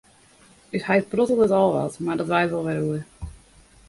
Us 0.77 0.83
heit 0.85 1.09
prottelet 1.11 1.51
al 1.57 1.69
wat, 1.75 1.99
mar 2.05 2.17
dat 2.19 2.31
waait 2.33 2.51
wol 2.53 2.65
wer 2.67 2.81
oer. 2.87 3.03